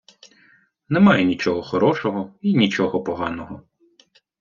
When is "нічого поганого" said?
2.57-3.61